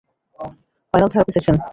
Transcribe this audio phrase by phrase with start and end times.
[0.93, 1.55] Final therapy session.